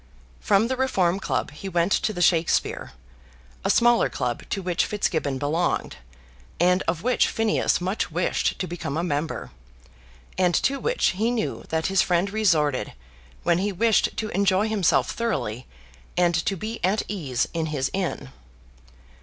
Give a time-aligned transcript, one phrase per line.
[0.39, 2.93] From the Reform Club he went to the Shakspeare,
[3.63, 5.97] a smaller club to which Fitzgibbon belonged,
[6.59, 9.51] and of which Phineas much wished to become a member,
[10.39, 12.93] and to which he knew that his friend resorted
[13.43, 15.67] when he wished to enjoy himself thoroughly,
[16.17, 18.31] and to be at ease in his inn.